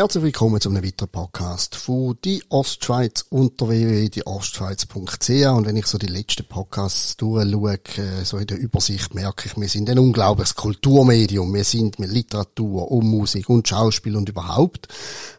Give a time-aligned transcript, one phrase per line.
[0.00, 5.98] Herzlich willkommen zu einem weiteren Podcast von die Ostschweiz unter www.dieostschweiz.ch und wenn ich so
[5.98, 10.54] die letzten Podcasts durchschaue, äh, so in der Übersicht merke ich, wir sind ein unglaubliches
[10.54, 11.52] Kulturmedium.
[11.52, 14.88] Wir sind mit Literatur und Musik und Schauspiel und überhaupt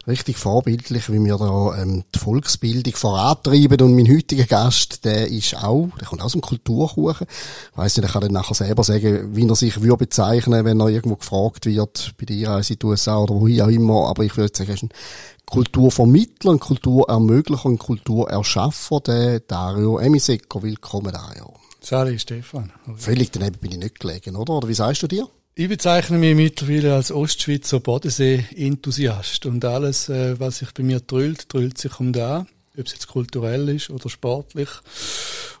[0.06, 5.56] richtig vorbildlich, wie wir da ähm, die Volksbildung vorantreiben und mein heutiger Gast, der ist
[5.56, 7.26] auch, der kommt aus dem Kulturkuchen.
[7.72, 10.78] Ich weiss nicht, ich kann dann nachher selber sagen, wie er sich würde bezeichnen, wenn
[10.78, 14.36] er irgendwo gefragt wird, bei dir in die USA oder wo auch immer, aber ich
[14.36, 14.90] würde sagen, ist ein
[15.46, 20.62] Kulturvermittler, ein Kulturermöglicher, ein Kulturerschaffer, der Dario Emiseco.
[20.62, 21.54] Willkommen, Dario.
[21.80, 22.72] Sali, Stefan.
[22.96, 24.54] Völlig daneben bin ich nicht gelegen, oder?
[24.54, 25.28] Oder wie sagst du dir?
[25.54, 29.44] Ich bezeichne mich mittlerweile als Ostschweizer Bodensee-Enthusiast.
[29.44, 32.46] Und alles, äh, was sich bei mir drüllt, drüllt sich um da.
[32.78, 34.70] Ob es jetzt kulturell ist oder sportlich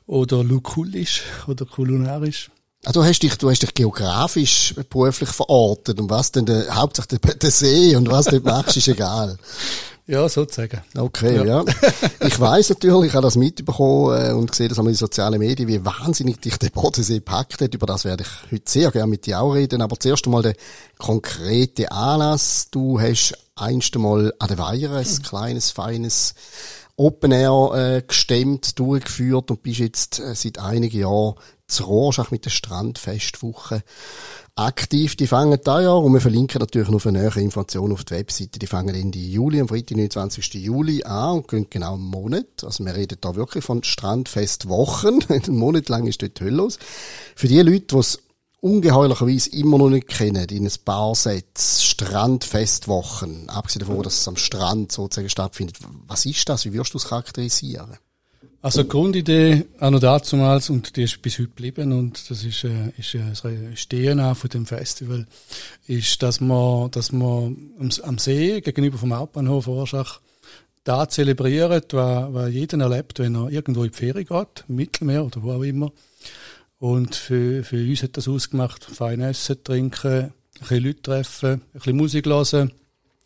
[0.06, 2.50] oder lukulisch oder kulinarisch.
[2.84, 7.20] Ah, du hast dich, du hast dich geografisch beruflich verortet und was denn der, hauptsächlich
[7.20, 9.38] der, der See und was du dort machst, ist egal.
[10.08, 10.80] Ja, sozusagen.
[10.96, 11.44] Okay, ja.
[11.44, 11.64] ja.
[12.26, 15.84] Ich weiß natürlich, ich habe das mitbekommen äh, und gesehen, das in sozialen Medien, wie
[15.84, 17.72] wahnsinnig dich der Bodensee packt hat.
[17.72, 19.80] Über das werde ich heute sehr gerne mit dir auch reden.
[19.80, 20.54] Aber zuerst einmal der
[20.98, 22.66] konkrete Anlass.
[22.72, 25.22] Du hast einst einmal an der Weiher ein mhm.
[25.22, 26.34] kleines, feines
[26.96, 31.34] Open Air äh, gestemmt, durchgeführt und bist jetzt äh, seit einigen Jahren
[31.72, 33.82] zu Rorschach mit der Strandfestwoche
[34.54, 35.16] aktiv.
[35.16, 38.58] Die fangen da ja, und wir verlinken natürlich noch für nähere Informationen auf der Webseite,
[38.58, 40.54] die fangen Ende Juli, am Freitag, 29.
[40.54, 42.62] Juli an und gehen genau einen Monat.
[42.62, 45.24] Also wir reden da wirklich von Strandfestwochen.
[45.28, 46.78] einen Monat lang ist dort Hölle los.
[47.34, 48.18] Für die Leute, die es
[48.60, 54.36] ungeheuerlicherweise immer noch nicht kennen, in ein paar Sätzen, Strandfestwochen, abgesehen davon, dass es am
[54.36, 55.78] Strand sozusagen stattfindet.
[56.06, 56.64] Was ist das?
[56.64, 57.98] Wie wirst du es charakterisieren?
[58.62, 62.92] Also Grundidee auch noch dazumals und die ist bis heute geblieben und das ist, äh,
[62.96, 65.26] ist äh, das auch von dem Festival,
[65.88, 70.20] ist, dass man, dass man am, am See gegenüber vom Hauptbahnhof Orschach
[70.84, 75.24] da zelebriert, was, was jeder erlebt, wenn er irgendwo in die Ferien geht, im Mittelmeer
[75.24, 75.90] oder wo auch immer.
[76.78, 81.62] Und für, für uns hat das ausgemacht, fein essen, trinken, ein bisschen Leute treffen, ein
[81.72, 82.70] bisschen Musik hören,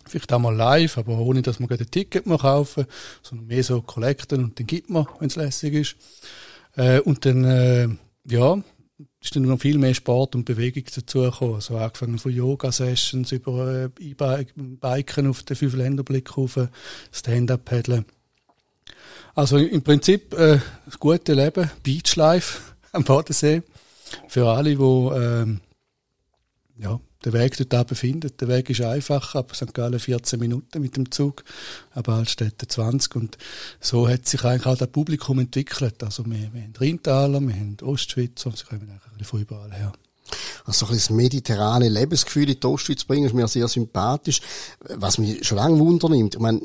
[0.06, 2.86] Vielleicht auch mal live, aber ohne, dass man ein Ticket mehr kaufen
[3.22, 5.96] sondern mehr so collecten und dann gibt man, wenn es lässig ist.
[6.76, 7.88] Äh, und dann, äh,
[8.28, 8.62] ja,
[9.20, 11.56] ist dann noch viel mehr Sport und Bewegung dazugekommen.
[11.56, 16.58] Also angefangen von Yoga-Sessions über äh, E-Biken auf den Fünf-Länder-Blick auf
[17.12, 18.04] Stand-Up-Paddeln.
[19.34, 22.60] Also im Prinzip äh, das gute Leben, Beachlife
[22.92, 23.62] am Bodensee.
[24.28, 25.60] Für alle, die ähm,
[26.78, 28.40] ja, den Weg dort befindet.
[28.40, 29.74] Der Weg ist einfach, ab St.
[29.74, 31.42] Gallen 14 Minuten mit dem Zug,
[31.92, 33.16] aber Altstädte 20.
[33.16, 33.36] Und
[33.80, 36.02] so hat sich eigentlich auch das Publikum entwickelt.
[36.04, 39.92] Also wir, wir haben Rheintaler, wir haben Ostschweizer, sie kommen eigentlich von überall her.
[40.64, 44.40] Also so ein das mediterrane Lebensgefühl in die Ostschweiz bringen, ist mir sehr sympathisch.
[44.80, 46.60] Was mich schon lange wundernimmt, ich meine,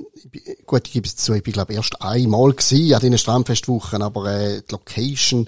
[0.65, 4.31] gut, ich gebe es zu, ich bin glaube erst einmal gewesen an diesen Strandfestwochen, aber
[4.31, 5.47] äh, die Location,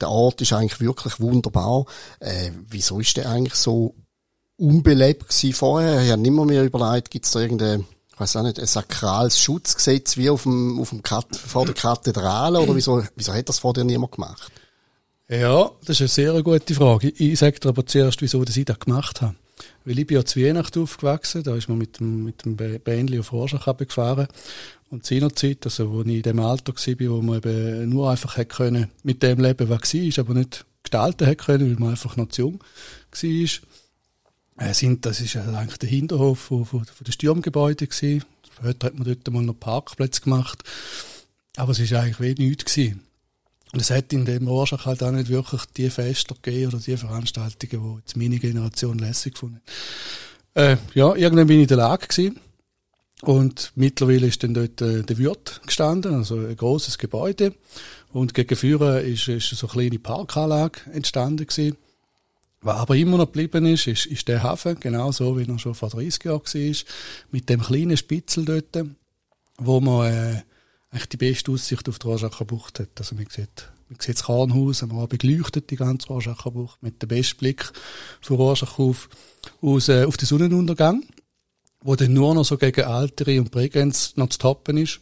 [0.00, 1.86] der Ort ist eigentlich wirklich wunderbar.
[2.18, 3.94] Äh, wieso ist der eigentlich so
[4.62, 6.02] unbelebt gewesen vorher.
[6.02, 9.38] Ich habe nimmer mehr überlegt, gibt es da irgendein, ich weiß auch nicht, ein sakrales
[9.40, 13.74] Schutzgesetz wie auf dem, auf dem vor der Kathedrale oder wieso, wieso hat das vor
[13.74, 14.52] dir niemand gemacht?
[15.28, 17.08] Ja, das ist eine sehr gute Frage.
[17.08, 19.34] Ich sage dir aber zuerst, wieso ich das gemacht habe.
[19.84, 23.18] Weil ich bin ja zu Weihnachten aufgewachsen, da ist man mit dem, mit dem Bändli
[23.18, 24.28] auf Rorschach gefahren.
[24.90, 28.54] Und seinerzeit, also wo ich in dem Alter war, wo man eben nur einfach hätte
[28.54, 32.28] können, mit dem leben, was war, aber nicht gestalten hätte können, weil man einfach noch
[32.28, 33.48] zu jung war,
[34.58, 38.24] äh, sind, das ist eigentlich der Hinterhof von, von, von den Sturmgebäuden gewesen.
[38.54, 40.62] Später hat man dort mal noch Parkplätze gemacht.
[41.56, 43.02] Aber es ist eigentlich wenig nichts gewesen.
[43.72, 46.96] Und es hat in dem Rorschach halt auch nicht wirklich die Feste gegeben oder die
[46.96, 49.62] Veranstaltungen, die jetzt meine Generation lässig gefunden
[50.54, 52.38] äh, Ja, irgendwann bin ich in der Lage gewesen.
[53.22, 57.54] Und mittlerweile ist dann dort äh, der Wirt gestanden, also ein großes Gebäude.
[58.12, 61.76] Und gegen Führer ist, ist so eine kleine Parkanlage entstanden gewesen.
[62.62, 65.74] Was aber immer noch geblieben ist, ist, ist der Hafen, genau so wie er schon
[65.74, 66.76] vor 30 Jahren war,
[67.32, 68.86] mit dem kleinen Spitzel dort,
[69.58, 70.42] wo man äh,
[70.90, 72.90] eigentlich die beste Aussicht auf die Rorschacher Bucht hat.
[72.98, 77.02] Also man sieht, man sieht das Kahnhaus, am Abend leuchtet die ganze Rorschacher Bucht mit
[77.02, 77.72] dem besten Blick
[78.20, 79.08] von Rorschach auf,
[79.60, 81.02] aus, äh, auf den Sonnenuntergang,
[81.80, 85.00] wo dann nur noch so gegen Alteri und Bregenz noch zu toppen ist.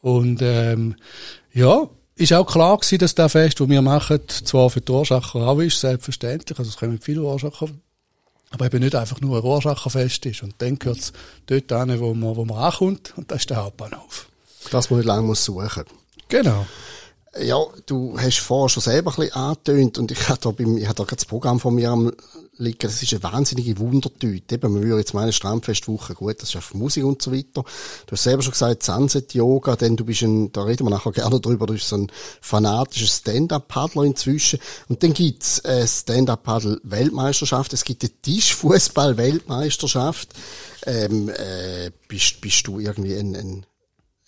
[0.00, 0.96] Und ähm,
[1.52, 5.36] ja, ist auch klar gewesen, dass das Fest, das wir machen, zwar für die Urschacher
[5.36, 7.68] auch ist, selbstverständlich, also es kommen viele Urschacher,
[8.50, 10.42] aber eben nicht einfach nur ein Urschacherfest ist.
[10.42, 11.12] Und dann gehört es
[11.46, 14.28] dort an, wo man, wo man ankommt, und das ist der Hauptbahnhof.
[14.70, 15.84] Das man nicht lange muss suchen
[16.28, 16.66] Genau.
[17.38, 20.84] Ja, du hast vorher schon selber ein bisschen angetönt und ich habe da, beim, ich
[20.84, 22.12] habe da gerade das Programm von mir am
[22.58, 22.78] liegen.
[22.80, 24.54] Das ist eine wahnsinnige Wundertüte.
[24.54, 27.64] Eben, man würde jetzt meine Strandfestwoche, gut, das ist auf Musik und so weiter.
[28.06, 31.12] Du hast selber schon gesagt, Sunset Yoga, denn du bist ein, da reden wir nachher
[31.12, 34.58] gerne drüber, du bist so ein fanatischer Stand-Up-Paddler inzwischen.
[34.88, 40.30] Und dann gibt's äh, Stand-Up-Paddle-Weltmeisterschaft, es gibt eine Tischfußball-Weltmeisterschaft.
[40.84, 43.64] Ähm, äh, bist, bist du irgendwie ein, ein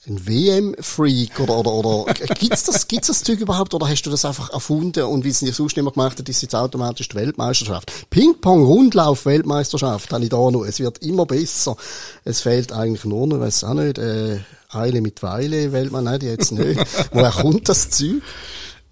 [0.07, 4.25] ein WM-Freak oder, oder, oder gibt's das, gibt's das Zeug überhaupt oder hast du das
[4.25, 8.11] einfach erfunden und wie es nicht sonst immer gemacht hat, ist jetzt automatisch die Weltmeisterschaft.
[8.11, 10.65] Ping-Pong, Rundlauf, Weltmeisterschaft, habe ich da noch.
[10.65, 11.77] Es wird immer besser.
[12.25, 14.39] Es fehlt eigentlich nur noch, weiß auch nicht, äh,
[14.71, 16.81] Eile mit Weile, Weltmann, nein, die jetzt nicht.
[17.13, 18.23] Woher kommt das Zeug?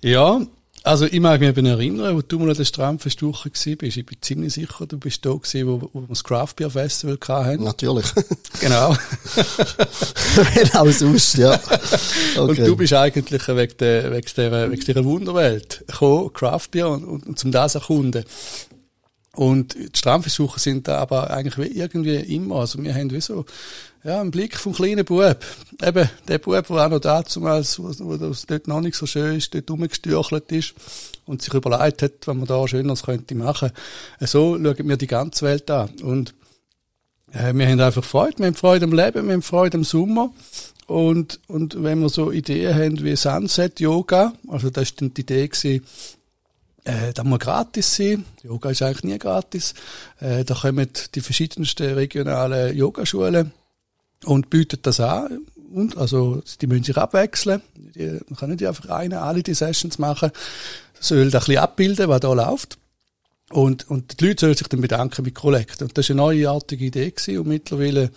[0.01, 0.41] Ja,
[0.85, 3.97] also ich mag mich erinnern, wo du mal an der Strandfestwoche gewesen bist.
[3.97, 7.19] Ich bin ziemlich sicher, du bist da gewesen, wo, wo wir das Craft Beer Festival
[7.29, 7.65] hatten.
[7.65, 8.07] Natürlich.
[8.61, 8.97] Genau.
[10.55, 11.55] genau sonst, ja.
[11.55, 12.39] Okay.
[12.39, 17.05] Und du bist eigentlich wegen der, wegen der, wegen dieser Wunderwelt gekommen, Craft Beer, und,
[17.05, 18.25] und, und zum das erkunden.
[19.35, 22.57] Und die Strandversuche sind da aber eigentlich wie irgendwie immer.
[22.57, 23.47] Also wir haben wie so,
[24.05, 25.39] ja, einen Blick vom kleinen Bub.
[25.83, 29.37] Eben, der Bub, der auch noch damals, wo, wo das dort noch nicht so schön
[29.37, 30.75] ist, dort rumgestürchelt ist
[31.25, 33.71] und sich überlegt hat, was man da Schöneres könnte machen.
[34.21, 35.91] So schauen wir die ganze Welt an.
[36.03, 36.35] Und
[37.33, 38.39] äh, wir haben einfach Freude.
[38.39, 40.33] Wir haben Freude am Leben, wir haben Freude am Sommer.
[40.87, 45.47] Und, und wenn wir so Ideen haben wie Sunset Yoga, also das dann die Idee
[45.47, 45.87] gewesen,
[46.85, 48.25] äh, da muss gratis sein.
[48.43, 49.75] Yoga ist eigentlich nie gratis.
[50.19, 53.53] Äh, da kommen die verschiedensten regionalen Yogaschulen
[54.25, 55.47] und bieten das an.
[55.73, 57.63] Und, also, die müssen sich abwechseln.
[57.75, 60.31] Die, man kann nicht einfach eine, alle die Sessions machen.
[61.01, 62.79] Soll da ein bisschen abbilden, was da läuft.
[63.51, 65.83] Und, und die Leute sollen sich dann bedanken mit Kollekt.
[65.83, 67.39] Und das war eine neuartige Idee gewesen.
[67.39, 68.11] Und mittlerweile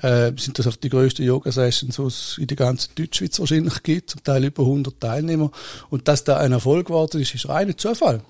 [0.00, 4.10] äh, sind das auch die grössten Yoga-Sessions, die es in der ganzen Deutschschweiz wahrscheinlich gibt,
[4.10, 5.50] zum Teil über 100 Teilnehmer.
[5.90, 8.22] Und dass da ein Erfolg geworden ist, ist reiner Zufall.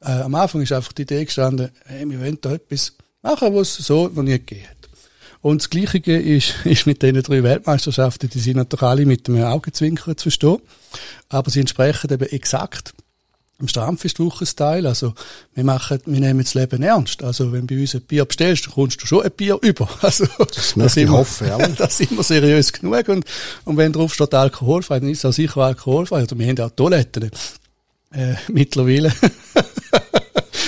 [0.00, 3.78] Äh, am Anfang ist einfach die Idee gestanden, hey, wir wollen da etwas machen, was
[3.78, 4.79] es so noch nie gegeben hat.
[5.42, 9.42] Und das Gleiche ist, ist mit den drei Weltmeisterschaften, die sind natürlich alle mit dem
[9.42, 10.58] Augenzwinkern zu verstehen,
[11.28, 12.92] aber sie entsprechen eben exakt
[13.60, 14.88] im Strandfestwochenstyle.
[14.88, 15.14] Also,
[15.54, 17.22] wir machen, wir nehmen das Leben ernst.
[17.22, 19.88] Also, wenn du bei uns ein Bier bestellst, dann kommst du schon ein Bier über.
[20.00, 21.58] Also, das möchte ich hoffen, ja.
[21.78, 23.08] das sind wir seriös genug.
[23.08, 23.24] Und,
[23.64, 26.22] und wenn drauf steht alkoholfrei, dann ist es auch sicher alkoholfrei.
[26.22, 27.30] Oder wir haben auch Toiletten.
[28.12, 29.12] Äh, mittlerweile.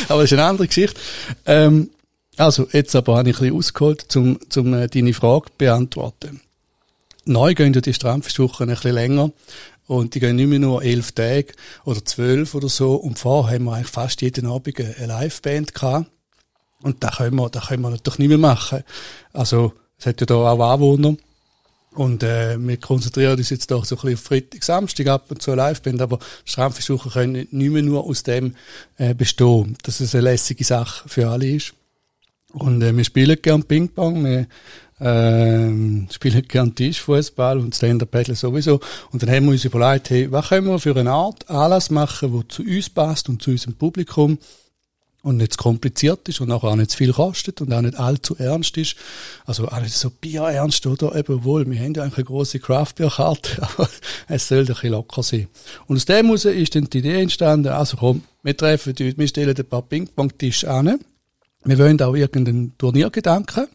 [0.08, 1.00] aber das ist eine andere Geschichte.
[1.46, 1.90] Ähm,
[2.36, 6.40] also, jetzt aber habe ich ein bisschen ausgeholt, um, um äh, deine Frage zu beantworten.
[7.24, 9.30] Neu gehen die Strandfestwochen ein bisschen länger.
[9.86, 11.48] Und die gehen nicht mehr nur elf Tage
[11.84, 12.94] oder zwölf oder so.
[12.94, 16.06] Und vorher haben wir eigentlich fast jeden Abend eine Liveband gehabt.
[16.82, 18.84] Und da können wir, da können wir natürlich nicht mehr machen.
[19.32, 21.16] Also, es hat ja da auch Anwohner.
[21.94, 25.42] Und äh, wir konzentrieren uns jetzt doch so ein bisschen auf Freitag, Samstag ab und
[25.42, 28.56] zu eine Liveband, aber Strandversuche können nicht mehr nur aus dem
[28.96, 31.74] äh, bestehen, dass es eine lässige Sache für alle ist.
[32.52, 34.46] Und äh, wir spielen gern Ping-Pong, wir
[35.00, 38.80] ähm, spielen gern Tischfußball und Stand-Up-Paddle sowieso.
[39.10, 42.32] Und dann haben wir uns überlegt, hey, was können wir für eine Art Anlass machen,
[42.32, 44.38] wo zu uns passt und zu unserem Publikum
[45.22, 48.36] und nicht zu kompliziert ist und auch nicht zu viel kostet und auch nicht allzu
[48.36, 48.96] ernst ist.
[49.44, 51.14] Also auch nicht so bierernst, oder?
[51.16, 53.88] Eben wohl, wir haben ja eigentlich eine grosse Craft-Bier-Karte, aber
[54.28, 55.48] es soll ein bisschen locker sein.
[55.86, 59.28] Und aus dem heraus ist dann die Idee entstanden, also komm, wir treffen uns, wir
[59.28, 60.98] stellen ein paar Ping-Pong-Tische an.
[61.64, 63.68] Wir wollen auch irgendeinen Turniergedanken.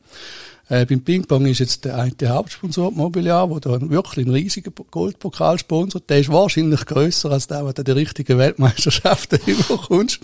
[0.70, 5.58] Äh, beim Ping-Pong ist jetzt der eine Hauptsponsor Mobiliar, der da wirklich einen riesigen Goldpokal
[5.58, 6.10] sponsort.
[6.10, 10.20] Der ist wahrscheinlich grösser als der, der die richtigen Weltmeisterschaften überkommst.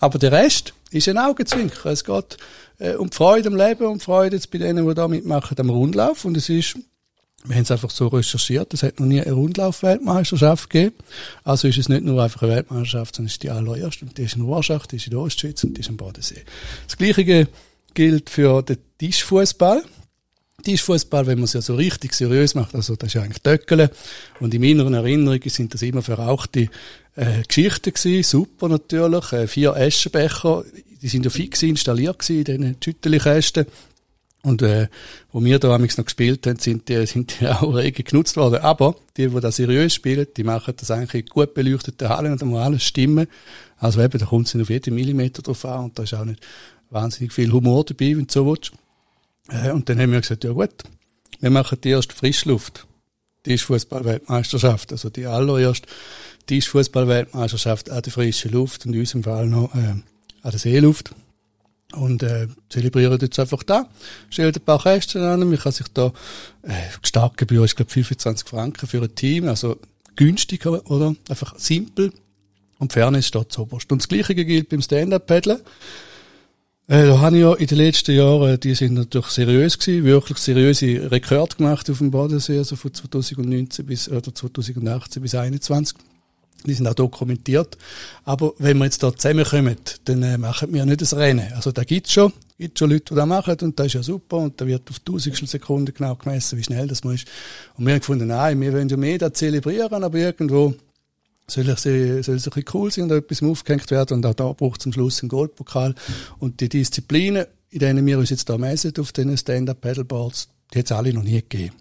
[0.00, 1.90] Aber der Rest ist ein Augenzwinker.
[1.90, 2.36] Es geht
[2.78, 6.24] äh, um Freude am Leben, um Freude jetzt bei denen, die da mitmachen, am Rundlauf.
[6.24, 6.76] Und es ist
[7.46, 10.96] wir haben es einfach so recherchiert, es hat noch nie eine Rundlauf-Weltmeisterschaft gegeben.
[11.44, 14.06] Also ist es nicht nur einfach eine Weltmeisterschaft, sondern es ist die allererste.
[14.06, 16.42] Und die ist in Warschach, die ist in der Ostschweiz und die ist am Bodensee.
[16.86, 17.48] Das Gleiche
[17.92, 19.82] gilt für den Tischfußball.
[20.62, 23.90] Tischfußball, wenn man es ja so richtig seriös macht, also das ist ja eigentlich Töckeln.
[24.40, 26.70] Und in meiner Erinnerung sind das immer verrauchte
[27.16, 30.64] äh, Geschichten gewesen, super natürlich, äh, vier Eschenbecher,
[31.02, 33.66] die sind ja fix installiert gewesen in diesen Schüttelkästen.
[34.44, 34.88] Und äh,
[35.32, 38.60] wo wir da noch gespielt haben, sind die, sind die auch rege genutzt worden.
[38.60, 42.42] Aber die, die das seriös spielen, die machen das eigentlich in gut beleuchteten Hallen und
[42.42, 43.26] da muss alles stimmen.
[43.78, 46.46] Also eben, da kommt es auf jeden Millimeter drauf an und da ist auch nicht
[46.90, 48.72] wahnsinnig viel Humor dabei, wenn du so willst.
[49.48, 50.74] Äh, und dann haben wir gesagt, ja gut,
[51.40, 52.86] wir machen die erste Frischluft.
[53.46, 54.92] Die ist Fußball-Weltmeisterschaft.
[54.92, 55.88] Also die allererste
[56.46, 61.14] Tischfußball-Weltmeisterschaft an der frischen Luft und in unserem Fall noch äh, an der Seeluft
[61.96, 63.88] und äh, zelebrieren jetzt einfach da.
[64.30, 66.12] Stellt ein paar Kästen an, man kann sich da,
[66.62, 66.72] äh,
[67.02, 69.78] die Startgebühr ist glaube 25 Franken für ein Team, also
[70.16, 71.14] günstig, oder?
[71.28, 72.12] Einfach simpel.
[72.78, 73.90] Und Fairness steht zuoberst.
[73.92, 75.60] Und das Gleiche gilt beim Stand-Up-Paddeln.
[76.86, 80.38] Äh, da habe ich ja in den letzten Jahren, die sind natürlich seriös gewesen, wirklich
[80.38, 85.96] seriöse Rekord gemacht auf dem Bodensee, also von 2019 bis, oder 2018 bis 2021.
[86.66, 87.76] Die sind auch dokumentiert.
[88.24, 91.52] Aber wenn wir jetzt da zusammenkommen, dann äh, machen wir nicht das Rennen.
[91.54, 94.38] Also da gibt's schon, gibt schon Leute, die das machen und das ist ja super
[94.38, 97.26] und da wird auf Tausendstel Sekunden genau gemessen, wie schnell das man ist.
[97.76, 100.74] Und wir haben gefunden, nein, wir wollen ja mehr da zelebrieren, aber irgendwo
[101.46, 104.80] soll es, es ein bisschen cool sein und etwas aufgehängt werden und auch da braucht
[104.80, 105.94] es am Schluss einen Goldpokal.
[106.38, 110.86] Und die Disziplinen, in denen wir uns jetzt da messen auf den Stand-Up-Paddleboards, die hat
[110.86, 111.74] es alle noch nie gegeben.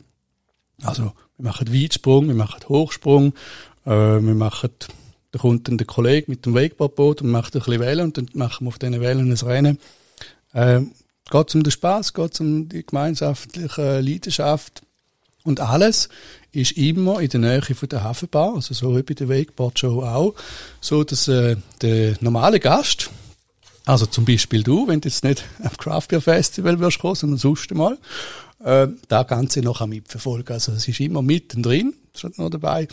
[0.81, 3.33] Also, wir machen Weitsprung, wir machen Hochsprung,
[3.85, 4.69] äh, wir machen,
[5.31, 8.29] da kommt dann der Kollege mit dem Wakeboardboot und macht ein bisschen Wellen und dann
[8.33, 9.79] machen wir auf diesen Wellen ein Rennen.
[10.53, 10.81] Äh,
[11.29, 14.83] geht um den Spaß, geht um die gemeinschaftliche Leidenschaft
[15.43, 16.09] und alles
[16.51, 20.03] ist immer in der Nähe von der Hafenbar, also so wie bei der Wakeboard Show
[20.03, 20.35] auch,
[20.79, 23.09] so dass äh, der normale Gast,
[23.85, 27.39] also zum Beispiel du, wenn du jetzt nicht am Craft Beer Festival wirst kommen, sondern
[27.39, 27.97] sonst mal,
[28.63, 30.53] äh, da Ganze noch am mitverfolgen.
[30.53, 32.87] Also es ist immer mittendrin, steht noch dabei.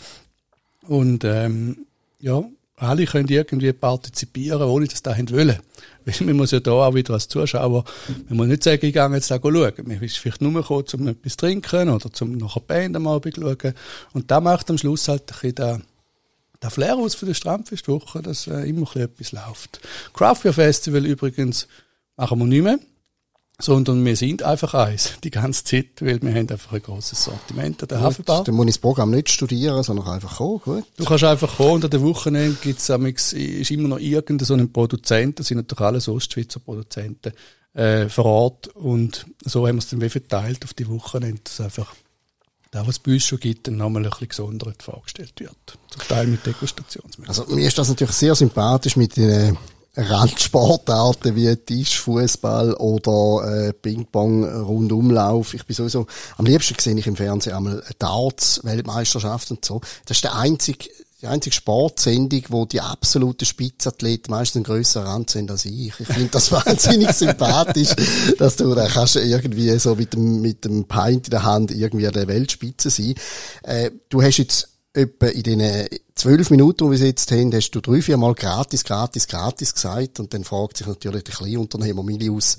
[0.87, 1.85] Und ähm,
[2.19, 2.43] ja,
[2.77, 5.59] alle können irgendwie partizipieren, ohne dass das wollen.
[6.05, 7.85] Weil man muss ja da auch wieder als Zuschauer,
[8.27, 9.73] man muss nicht sagen, ich gehe jetzt da schauen.
[9.83, 13.35] Man ist vielleicht nur gekommen, um etwas zu trinken oder zum nachher Band am Abend
[13.35, 13.73] schauen.
[14.13, 15.81] Und da macht am Schluss halt ein bisschen der,
[16.61, 19.81] der Flair aus für die Strandfestwoche, dass äh, immer ein bisschen etwas läuft.
[20.13, 21.67] Craft Beer Festival übrigens
[22.17, 22.79] machen wir nicht mehr
[23.61, 27.81] sondern wir sind einfach eins, die ganze Zeit, weil wir haben einfach ein grosses Sortiment
[27.81, 28.43] an der Hafenbar.
[28.43, 30.83] Dann muss ich das Programm nicht studieren, sondern einfach kommen, gut.
[30.97, 34.71] Du kannst einfach kommen und an den Wochenende gibt's ist immer noch irgendein so ein
[34.71, 37.33] Produzent, das sind natürlich alles Ostschweizer Produzenten,
[37.73, 41.61] äh, vor Ort und so haben wir es dann wie verteilt auf die Wochenende, dass
[41.61, 41.93] einfach
[42.71, 45.77] da, was es bei uns schon gibt, dann nochmal ein bisschen gesondert vorgestellt wird.
[45.89, 47.43] Zum Teil mit Degustationsmöglichkeiten.
[47.43, 49.57] Also mir ist das natürlich sehr sympathisch mit den
[49.95, 55.53] Randsportarten wie Tischfußball oder äh, Ping-Pong Rundumlauf.
[55.53, 56.07] Ich bin sowieso
[56.37, 59.81] am liebsten sehe ich im Fernsehen einmal Darts Weltmeisterschaft und so.
[60.05, 60.87] Das ist der einzige
[61.21, 65.93] die einzige Sportsendung, wo die absoluten Spitzathleten meistens einen grösseren Rand sind als ich.
[65.99, 67.89] Ich finde das wahnsinnig sympathisch,
[68.39, 72.07] dass du da kannst irgendwie so mit dem, mit dem Pint in der Hand irgendwie
[72.07, 73.13] an der Weltspitze sein.
[73.61, 77.81] Äh, du hast jetzt etwa in den zwölf Minuten, die wir jetzt haben, hast du
[77.81, 80.19] drei, vier Mal gratis, gratis, gratis gesagt.
[80.19, 82.57] Und dann fragt sich natürlich der Kleinunternehmer Milius,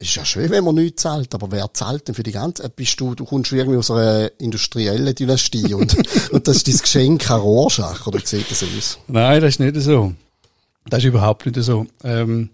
[0.00, 2.70] ist ja schön, wenn man nichts zahlt, aber wer zahlt denn für die ganze, äh,
[2.74, 5.96] bist du, du kommst irgendwie aus einer industriellen Dynastie und,
[6.30, 8.98] und das ist dein Geschenk ein Rorschach, oder sieht das aus?
[9.08, 10.12] Nein, das ist nicht so.
[10.88, 11.86] Das ist überhaupt nicht so.
[12.04, 12.50] Ähm,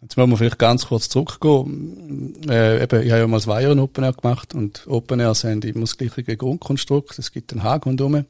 [0.00, 2.40] Jetzt wollen wir vielleicht ganz kurz zurückgehen.
[2.48, 5.64] Äh, eben, ich habe ja mal das Weihren Open Air gemacht und Open Air sind
[5.64, 7.18] immer das gleiche Grundkonstrukt.
[7.18, 8.24] Es gibt einen Haken rundherum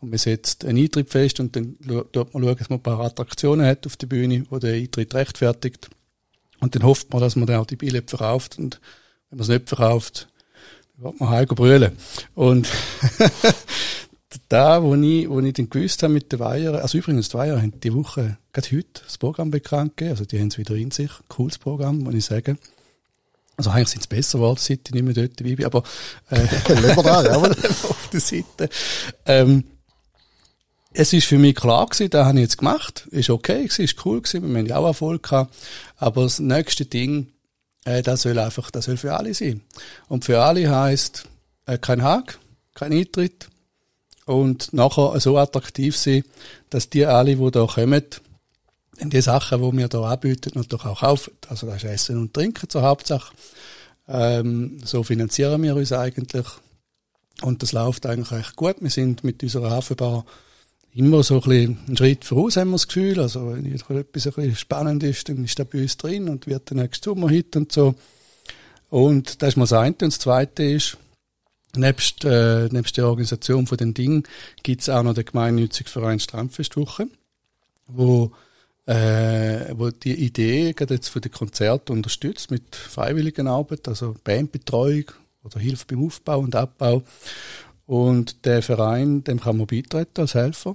[0.00, 1.76] und man setzt einen Eintritt fest und dann
[2.12, 5.14] tut man schauen, dass man ein paar Attraktionen hat auf der Bühne, wo der Eintritt
[5.14, 5.88] rechtfertigt.
[6.58, 8.80] Und dann hofft man, dass man dann auch die Billette verkauft und
[9.30, 10.28] wenn man es nicht verkauft,
[10.96, 11.92] dann wird man heim brüllen.
[12.34, 12.68] Und
[14.48, 17.60] da, wo ich, wo ich dann gewusst habe mit den Weiher, also übrigens, die Weiher
[17.60, 20.90] haben die Woche, gerade heute, das Programm bekannt gegeben, also die haben es wieder in
[20.90, 22.58] sich, cooles Programm, muss ich sagen.
[23.56, 25.82] Also eigentlich sind es besser geworden, seit ich nicht mehr dort dabei bin, aber,
[26.30, 26.36] äh,
[26.68, 28.68] wir da, ja, auf der Seite.
[29.24, 29.64] Ähm,
[30.92, 34.06] es ist für mich klar gewesen, das habe ich jetzt gemacht, ist okay gewesen, ist
[34.06, 35.54] cool gewesen, wir haben ja auch Erfolg gehabt,
[35.96, 37.32] aber das nächste Ding,
[37.84, 39.62] äh, das soll einfach, das soll für alle sein.
[40.08, 41.28] Und für alle heisst,
[41.66, 42.36] äh, kein Haken,
[42.74, 43.48] kein Eintritt,
[44.26, 46.24] und nachher so attraktiv sein,
[46.68, 48.04] dass die alle, die da kommen,
[49.00, 51.32] die Sachen, die wir da anbieten, natürlich auch kaufen.
[51.48, 53.32] Also das ist Essen und Trinken zur Hauptsache.
[54.08, 56.46] Ähm, so finanzieren wir uns eigentlich.
[57.42, 58.76] Und das läuft eigentlich recht gut.
[58.80, 60.24] Wir sind mit unserer Hafenbar
[60.94, 63.20] immer so ein bisschen einen Schritt voraus, haben wir das Gefühl.
[63.20, 66.70] Also wenn etwas ein bisschen spannend ist, dann ist das bei uns drin und wird
[66.70, 67.94] der nächste Sommerhit und so.
[68.88, 69.90] Und das ist mal das eine.
[69.90, 70.96] Und das zweite ist,
[71.76, 74.24] Nebst, äh, nebst der Organisation von den Dingen
[74.62, 77.08] gibt's auch noch den gemeinnützigen Verein Strandfestwoche,
[77.86, 78.32] wo,
[78.86, 85.04] äh, wo die Idee gerade jetzt für die Konzerte unterstützt mit freiwilligen Arbeit, also Bandbetreuung
[85.44, 87.02] oder Hilfe beim Aufbau und Abbau.
[87.86, 90.74] Und der Verein, dem kann man beitreten als Helfer.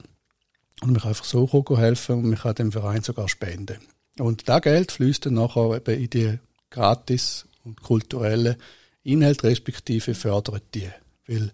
[0.81, 3.77] Und man kann einfach so helfen und man kann dem Verein sogar spenden.
[4.17, 6.39] Und das Geld fließt dann nachher eben in die
[6.70, 8.58] gratis und kulturelle
[9.03, 10.89] Inhalt respektive fördert die.
[11.27, 11.51] Weil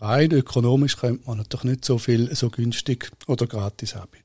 [0.00, 4.24] rein ökonomisch könnte man natürlich nicht so viel so günstig oder gratis anbieten.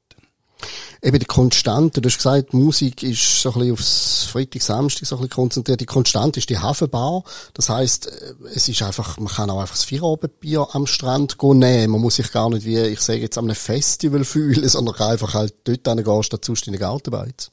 [1.02, 5.16] Eben die Konstante, du hast gesagt, Musik ist so ein bisschen aufs Freitag, Samstag so
[5.16, 5.80] ein bisschen konzentriert.
[5.80, 7.24] Die Konstante ist die Hafenbar.
[7.54, 11.92] Das heisst, äh, es ist einfach, man kann auch einfach das Feierabendbier am Strand nehmen.
[11.94, 15.12] Man muss sich gar nicht wie, ich sage jetzt, an einem Festival fühlen, sondern kann
[15.12, 17.52] einfach halt dort hingehen, statt sonst in den Gartenbeiz.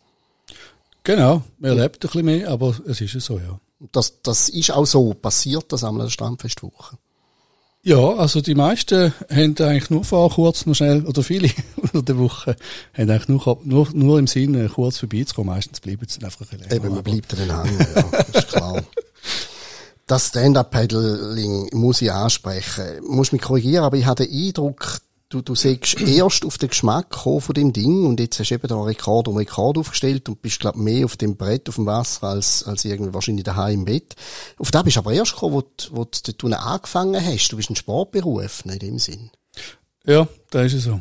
[1.04, 3.60] Genau, man erlebt ein bisschen mehr, aber es ist ja so, ja.
[3.78, 5.14] Das, das ist auch so.
[5.14, 6.96] Passiert das an der Strandfestwoche?
[7.82, 12.18] Ja, also die meisten haben eigentlich nur vor kurz noch schnell, oder viele unter der
[12.18, 12.56] Woche,
[12.94, 15.54] haben eigentlich nur, nur, nur im Sinne, kurz vorbeizukommen.
[15.54, 16.72] Meistens bleiben sie einfach ein länger.
[16.72, 18.82] Eben, man bleibt dann hängen, ja, ist klar.
[20.08, 23.04] Das Stand-Up-Paddling muss ich ansprechen.
[23.08, 27.14] Muss mich korrigieren, aber ich habe den Eindruck, du, du siehst erst auf den Geschmack
[27.16, 30.60] von dem Ding und jetzt hast du eben da Rekord um Rekord aufgestellt und bist,
[30.60, 34.14] glaub mehr auf dem Brett, auf dem Wasser, als, als irgendwie wahrscheinlich daheim im Bett.
[34.58, 37.48] Auf da bist du aber erst gekommen, wo, du, wo du dort angefangen hast.
[37.48, 39.30] Du bist ein Sportberuf, in dem Sinn.
[40.04, 41.00] Ja, da ist es so.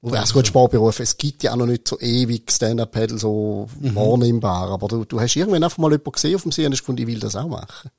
[0.00, 3.96] Wobei, es gut Sportberuf, es gibt ja auch noch nicht so ewig Stand-Up-Paddle so mhm.
[3.96, 6.80] wahrnehmbar, aber du, du hast irgendwann einfach mal jemanden gesehen auf dem See und hast
[6.80, 7.90] gefunden, ich will das auch machen.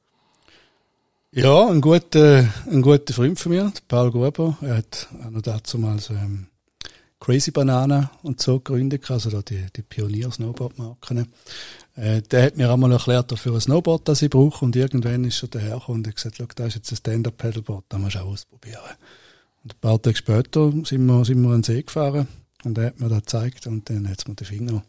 [1.31, 5.77] Ja, ein guter, ein guter Freund von mir, Paul Gruber, er hat auch noch dazu
[5.77, 6.48] mal so, ähm,
[7.19, 11.31] Crazy Banana und so gegründet, also da die, die Pionier-Snowboard-Marken.
[11.95, 15.43] Äh, der hat mir einmal erklärt, für ein Snowboard, das ich brauche, und irgendwann ist
[15.43, 18.81] er dahergekommen und hat gesagt, da ist jetzt ein Stand-Up-Pedalboard, da musst du auch ausprobieren.
[19.63, 22.27] Und ein paar Tage später sind wir, sind wir an den See gefahren
[22.63, 24.83] und er hat mir das gezeigt und dann hat es mir den Finger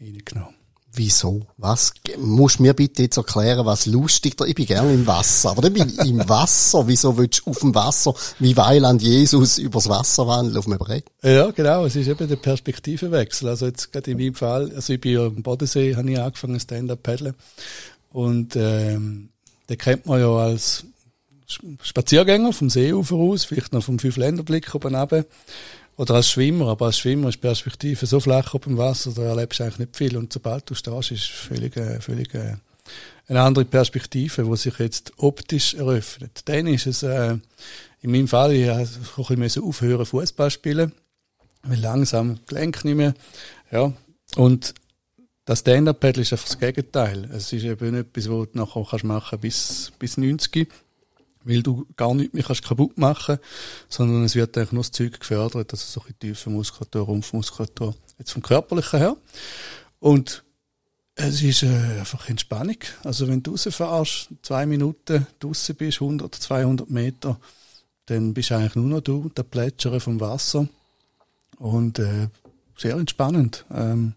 [0.00, 0.54] reingenommen.
[0.98, 1.46] Wieso?
[1.58, 1.92] Was?
[2.18, 4.44] Musst mir bitte jetzt erklären, was lustig da?
[4.44, 6.88] Ich bin gerne im Wasser, aber dann bin ich im Wasser.
[6.88, 11.04] Wieso willst du auf dem Wasser wie Weiland Jesus übers Wasser wandeln auf einem Brett?
[11.22, 11.84] Ja, genau.
[11.84, 13.48] Es ist eben der Perspektivenwechsel.
[13.48, 16.58] Also jetzt gerade in meinem Fall, also ich bin ja am Bodensee, habe ich angefangen
[16.58, 17.34] Stand-Up paddeln
[18.10, 19.28] und ähm,
[19.68, 20.84] den kennt man ja als
[21.80, 25.24] Spaziergänger vom Seeufer aus, vielleicht noch vom Fünf-Länder-Blick oben runter.
[25.98, 29.58] Oder als Schwimmer, aber als Schwimmer ist Perspektive so flach auf dem Wasser, da erlebst
[29.58, 30.16] du eigentlich nicht viel.
[30.16, 32.54] Und sobald du stehst, ist völlig, äh, völlig äh,
[33.26, 36.42] eine andere Perspektive, die sich jetzt optisch eröffnet.
[36.44, 37.36] Dann ist es, äh,
[38.00, 40.92] in meinem Fall, ich musste ein bisschen aufhören, Fußball spielen,
[41.64, 43.14] weil langsam Gelenk nicht mehr,
[43.72, 43.92] ja.
[44.36, 44.74] Und
[45.46, 47.28] das Stand-Up-Paddle ist einfach das Gegenteil.
[47.32, 50.68] Es ist eben etwas, was du nachher kannst machen bis, bis 90
[51.44, 53.38] weil du gar nichts mehr kannst kaputt machen
[53.88, 58.32] sondern es wird eigentlich nur das Zeug gefördert, also so ein tiefe Muskulatur, Rumpfmuskulatur, jetzt
[58.32, 59.16] vom Körperlichen her.
[60.00, 60.44] Und
[61.14, 62.76] es ist äh, einfach Entspannung.
[63.02, 67.40] Also wenn du rausfährst, zwei Minuten draußen bist, 100, 200 Meter,
[68.06, 70.68] dann bist du eigentlich nur noch du, der Plätschern vom Wasser.
[71.58, 72.28] Und äh,
[72.76, 73.64] sehr entspannend.
[73.72, 74.14] Ähm,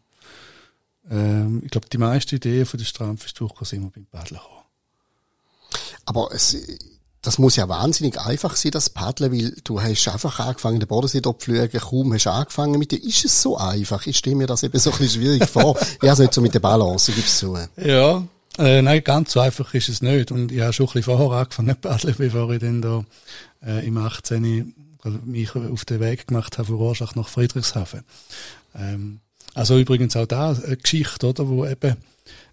[1.09, 4.65] ähm, ich glaube, die meisten Ideen von der Strandfestwoche sind wir beim Paddeln gekommen.
[6.05, 6.55] Aber es,
[7.21, 11.21] das muss ja wahnsinnig einfach sein, das Paddeln, weil du hast einfach angefangen, den Bodensee
[11.21, 13.03] zu fliegen, kaum hast du angefangen mit dir.
[13.03, 14.07] Ist es so einfach?
[14.07, 15.77] Ich stelle mir das eben so ein bisschen schwierig vor.
[15.79, 17.57] Ich habe es nicht so mit der Balance, gib's zu.
[17.77, 18.23] Ja,
[18.57, 20.31] äh, nein, ganz so einfach ist es nicht.
[20.31, 23.05] Und ich habe schon ein bisschen vorher angefangen zu paddeln, bevor ich dann da
[23.65, 24.73] äh, im 18.
[25.25, 28.01] mich auf den Weg gemacht habe von Rorschach nach Friedrichshafen.
[28.75, 29.19] Ähm,
[29.53, 31.97] also übrigens auch da eine Geschichte, oder, wo eben,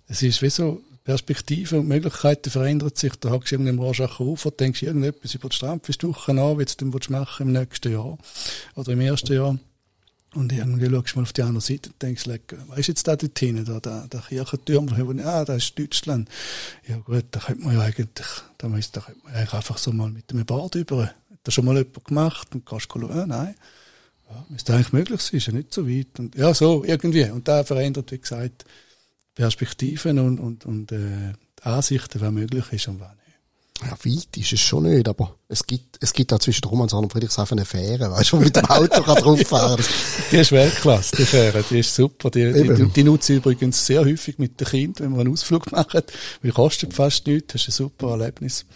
[0.09, 3.15] es ist wie so, Perspektiven und Möglichkeiten verändern sich.
[3.15, 6.91] Da hockst du irgendeinem Rorschach auf und denkst irgendetwas über die Strandfestwoche an, wie du
[6.91, 8.19] dann machen im nächsten Jahr
[8.75, 9.59] oder im ersten Jahr.
[10.35, 12.25] Und irgendwie schaust du mal auf die andere Seite und denkst,
[12.67, 16.29] was ist jetzt da dort hinten, da, der, der Kirchentürm, ah, da ist Deutschland.
[16.87, 18.27] Ja gut, da könnte man ja eigentlich,
[18.59, 21.07] da müsste, da könnte man eigentlich einfach so mal mit einem Bad über.
[21.07, 23.55] Hat das schon mal jemand gemacht und kannst du ah, nein.
[24.29, 26.19] Ja, müsste eigentlich möglich sein, ist ja nicht so weit.
[26.19, 27.25] Und, ja, so, irgendwie.
[27.31, 28.67] Und da verändert, wie gesagt,
[29.39, 33.89] Perspektiven und, und, und äh, Ansichten, was möglich ist und was nicht.
[33.89, 37.13] Ja, weit ist es schon nicht, aber es gibt, es gibt da zwischen Romanshorn und
[37.13, 39.81] Friedrichshafen eine Fähre, weißt du, wo mit dem Auto kann drauffahren
[40.33, 42.31] Die ist Weltklasse, die Fähre, die ist super.
[42.31, 45.33] Die, die, die, die nutze ich übrigens sehr häufig mit den Kindern, wenn wir einen
[45.33, 46.03] Ausflug machen,
[46.43, 48.67] weil kostet fast nichts, das ist ein super Erlebnis.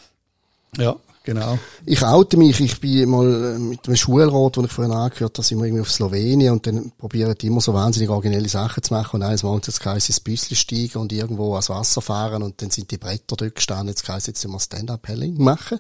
[0.79, 1.59] Ja, Genau.
[1.87, 5.47] Ich oute mich, ich bin mal äh, mit einem Schulrat, den ich vorhin angehört habe,
[5.47, 8.93] sind wir irgendwie auf Slowenien und dann probieren die immer so wahnsinnig originelle Sachen zu
[8.93, 12.61] machen und eines Mal jetzt heisst ins Büssli steigen und irgendwo ans Wasser fahren und
[12.61, 15.79] dann sind die Bretter dort gestanden, jetzt heisst jetzt immer Stand-Up-Helling machen.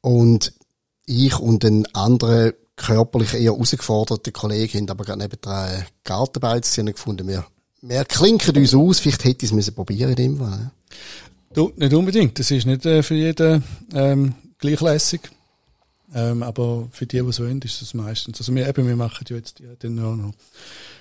[0.00, 0.52] Und
[1.06, 6.94] ich und ein anderer körperlich eher herausgeforderter Kollege haben aber gerade nebenan Gartenbeiz gesehen und
[6.94, 7.44] gefunden, wir,
[7.82, 10.70] wir klinken uns aus, vielleicht hätte ich es probieren in dem Fall.
[11.52, 12.38] Du, nicht unbedingt.
[12.38, 15.22] Das ist nicht äh, für jeden ähm, gleichlässig.
[16.14, 18.38] Ähm, aber für die, die so sind, ist das meistens.
[18.38, 20.32] Also wir, eben, wir machen ja jetzt ja, dann auch noch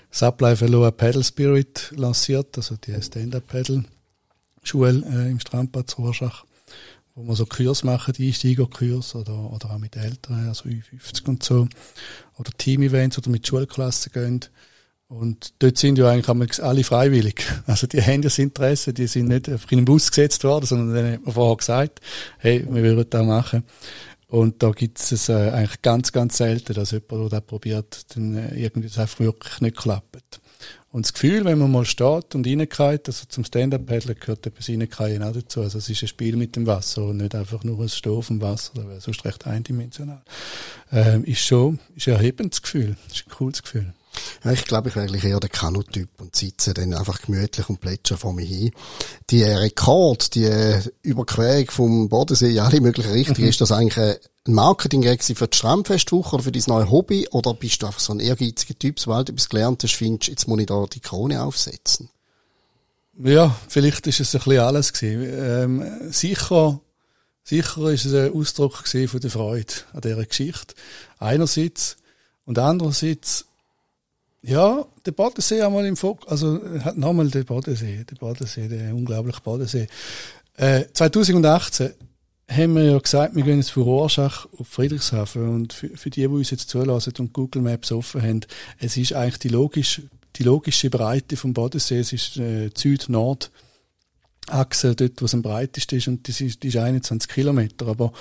[0.10, 6.46] Supply Veloa Paddle Spirit lanciert, also die Stand-Up-Paddle-Schule äh, im Strandbad Rorschach,
[7.14, 11.44] wo wir so Kurs machen, die Einsteigerkurs oder, oder auch mit Eltern, also Ü50 und
[11.44, 11.68] so,
[12.40, 14.40] oder Team-Events oder mit Schulklassen gehen.
[15.10, 17.44] Und dort sind ja eigentlich alle freiwillig.
[17.66, 21.14] Also die haben das Interesse, die sind nicht in den Bus gesetzt worden, sondern denen
[21.14, 22.00] hat man vorher gesagt,
[22.38, 23.64] hey, wir würden das machen.
[24.28, 28.36] Und da gibt es äh, eigentlich ganz, ganz selten, dass jemand, der das probiert, dann
[28.36, 30.40] äh, irgendwie das einfach wirklich nicht klappt.
[30.92, 35.24] Und das Gefühl, wenn man mal steht und reingeht, also zum Stand-Up-Paddeln gehört etwas reingehen
[35.24, 35.62] auch dazu.
[35.62, 38.42] Also es ist ein Spiel mit dem Wasser und nicht einfach nur ein auf dem
[38.42, 40.22] Wasser, das wäre sonst recht eindimensional.
[40.92, 42.96] Ähm, ist schon, ist ein erhebendes Gefühl.
[43.08, 43.94] Ist ein cooles Gefühl.
[44.44, 47.80] Ja, ich glaube, ich wäre eigentlich eher der Kanu-Typ und sitze dann einfach gemütlich und
[47.80, 48.72] plätscher vor mir hin.
[49.30, 50.50] Die Rekord, die
[51.02, 53.50] Überquerung vom Bodensee in alle möglichen Richtungen, mhm.
[53.50, 57.28] ist das eigentlich ein Marketing für die Strandfestwoche oder für dein neue Hobby?
[57.32, 60.48] Oder bist du einfach so ein ehrgeiziger Typ, sobald du etwas gelernt hast, findest, jetzt
[60.48, 62.10] muss ich da die Krone aufsetzen?
[63.22, 65.82] Ja, vielleicht ist es ein bisschen alles gewesen.
[65.84, 66.80] Ähm, sicher,
[67.44, 70.74] sicher ist es ein Ausdruck von der Freude an dieser Geschichte.
[71.18, 71.98] Einerseits.
[72.46, 73.46] Und andererseits,
[74.42, 79.42] ja, der Bodensee einmal im Fokus, also hat nochmal der Bodensee, der Bodensee, der unglaubliche
[79.42, 79.88] Bodensee.
[80.56, 81.92] Äh, 2018
[82.50, 86.22] haben wir ja gesagt, wir gehen jetzt von Rorschach auf Friedrichshafen und für, für die,
[86.22, 88.42] die uns jetzt zulassen und Google Maps offen haben,
[88.80, 90.04] es ist eigentlich die logische,
[90.36, 93.52] die logische Breite vom Bodensee, es ist äh, Süd-Nord-
[94.52, 97.88] Achse, dort, wo es am breitesten ist, und das ist, die ist 21 Kilometer.
[97.88, 98.12] Aber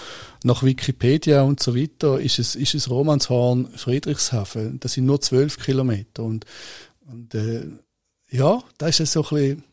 [0.44, 4.80] nach Wikipedia und so weiter ist es, ist es Romanshorn, Friedrichshafen.
[4.80, 6.22] Das sind nur 12 Kilometer.
[6.22, 6.44] Und,
[7.10, 7.66] und äh,
[8.30, 9.64] ja, da ist es so ein bisschen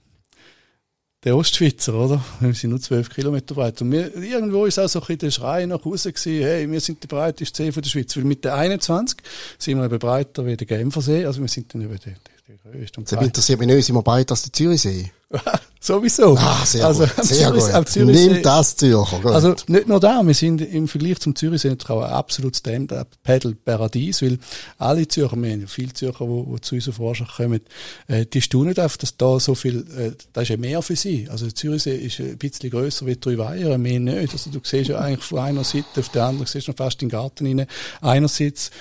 [1.23, 2.23] der Ostschweizer, oder?
[2.39, 3.81] Wir sind nur 12 Kilometer breit.
[3.81, 6.79] Und wir, irgendwo ist auch so ein bisschen der Schrei nach Hause gewesen, hey, wir
[6.79, 8.15] sind die breiteste See von der Schweiz.
[8.15, 9.17] Weil mit der 21
[9.57, 11.25] sind wir eben breiter wie der Genfersee.
[11.25, 12.15] Also wir sind dann über den,
[12.47, 13.05] den größten.
[13.05, 15.11] Das interessiert mich nicht, sind wir breiter als der Zürichsee?
[15.79, 16.35] Sowieso.
[16.37, 17.25] Ah, sehr also, gut.
[17.25, 17.89] Sehr Zürich, gut.
[17.89, 19.19] Zürichsee, Nimm das Zürcher.
[19.19, 19.31] Gut.
[19.31, 24.21] Also nicht nur da, wir sind im Vergleich zum Zürichsee natürlich auch ein absolutes Stand-Up-Paddle-Paradies,
[24.21, 24.39] weil
[24.77, 27.61] alle Zürcher, wir haben ja viele Zürcher, die, zu uns auf Warschach kommen,
[28.07, 31.27] äh, die staunen auf, dass da so viel, äh, da ist ja mehr für sie.
[31.29, 34.33] Also der Zürichsee ist ein bisschen grösser wie drei Weiher, mehr nicht.
[34.33, 37.09] Also du siehst ja eigentlich von einer Seite auf der anderen, siehst du fast in
[37.09, 37.67] den Garten rein.
[38.01, 38.71] Einerseits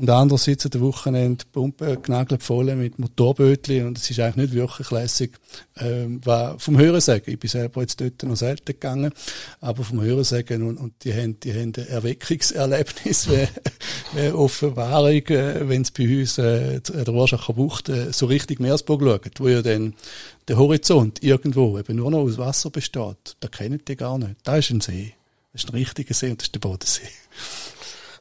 [0.00, 4.54] und andererseits an der Wochenende Pumpe genagelt voll mit Motorbötli und es ist eigentlich nicht
[4.54, 5.38] wirklich lässig.
[5.76, 7.34] Ähm, war vom Hörensagen.
[7.34, 9.12] Ich bin selber jetzt dort noch selten gegangen,
[9.60, 13.28] aber vom Hörensagen und, und die haben, die haben ein Erweckungserlebnis,
[14.14, 19.02] wie Offenbarung, äh, wenn es bei uns äh, der Warschacher Bucht äh, so richtig Meersburg
[19.02, 19.92] schaut, wo ja dann
[20.48, 23.36] der Horizont irgendwo eben nur noch aus Wasser besteht.
[23.40, 24.36] Da kennen die gar nicht.
[24.44, 25.12] Da ist ein See.
[25.52, 27.02] Das ist ein richtiger See und das ist der Bodensee.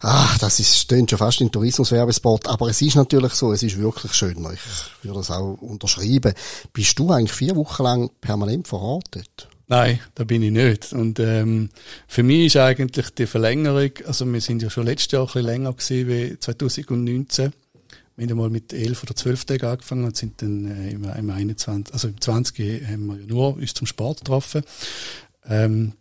[0.01, 2.47] Ach, das ist, stimmt schon fast in Tourismuswerbespot.
[2.47, 4.37] Aber es ist natürlich so, es ist wirklich schön.
[4.53, 6.33] Ich würde das auch unterschreiben.
[6.71, 9.49] Bist du eigentlich vier Wochen lang permanent vor Ort dort?
[9.67, 10.93] Nein, da bin ich nicht.
[10.93, 11.69] Und ähm,
[12.07, 15.45] für mich ist eigentlich die Verlängerung, also wir sind ja schon letztes Jahr ein bisschen
[15.45, 17.53] länger gewesen wie 2019.
[18.15, 21.29] Wir haben mal mit elf oder zwölf Tagen angefangen und sind dann äh, im, im
[21.29, 24.63] 21, also im 20 haben wir ja nur uns zum Sport getroffen.
[25.47, 25.93] Ähm,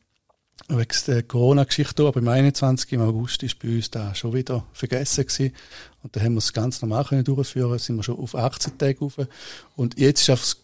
[0.69, 2.93] wegen der Corona-Geschichte, aber im 21.
[2.93, 5.55] im August ist bei uns da schon wieder vergessen gewesen.
[6.03, 8.99] Und da haben wir es ganz normal können durchführen, sind wir schon auf 18 Tage
[9.01, 9.17] rauf.
[9.77, 10.55] Und jetzt ist einfach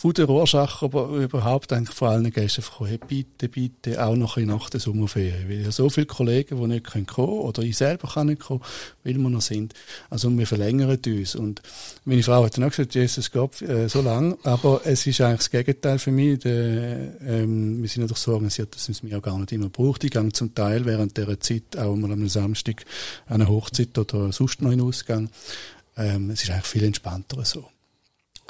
[0.00, 4.36] von der Rorschach, aber überhaupt eigentlich vor allen Gästen gekommen, hey, bitte, bitte, auch noch
[4.36, 5.48] ein nach der Sommerferien.
[5.48, 8.60] Weil ja so viele Kollegen, die nicht kommen können, oder ich selber kann nicht kommen,
[9.02, 9.74] weil wir noch sind.
[10.08, 11.34] Also wir verlängern uns.
[11.34, 11.62] Und
[12.04, 14.38] meine Frau hat dann auch gesagt, Jesus Gott, äh, so lang.
[14.44, 16.38] Aber es ist eigentlich das Gegenteil für mich.
[16.38, 20.04] Der, ähm, wir sind natürlich so organisiert, dass es mir auch gar nicht immer braucht.
[20.04, 22.84] Ich gehe zum Teil während dieser Zeit auch mal am Samstag
[23.26, 25.28] an eine Hochzeit oder sonst noch in Ausgang.
[25.96, 27.68] Ähm, es ist eigentlich viel entspannter so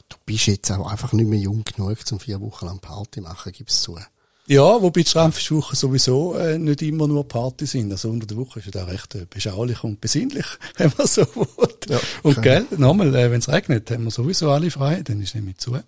[0.08, 3.52] du bist jetzt auch einfach nicht mehr jung genug, um vier Wochen lang Party machen,
[3.52, 3.98] gib's zu.
[4.46, 7.92] Ja, wobei die Strafwochen sowieso äh, nicht immer nur Party sind.
[7.92, 10.46] Also unter der Woche ist ja recht äh, beschaulich und besinnlich,
[10.78, 11.46] wenn man so will.
[11.90, 15.34] Ja, und gell, nochmal, äh, wenn es regnet, haben wir sowieso alle frei, dann ist
[15.34, 15.84] nicht zu, weil